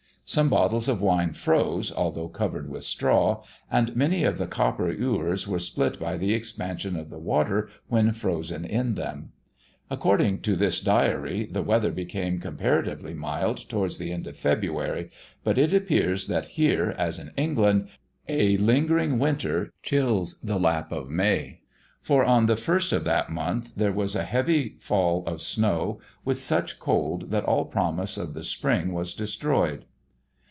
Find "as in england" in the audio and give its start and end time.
16.97-17.89